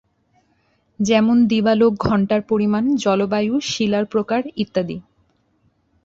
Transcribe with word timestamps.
যেমন 0.99 1.37
দিবালোক 1.47 1.93
ঘণ্টার 2.07 2.41
পরিমাণ, 2.41 2.83
জলবায়ু, 2.97 3.55
শিলার 3.69 4.05
প্রকার, 4.05 4.41
ইত্যাদি। 4.55 4.97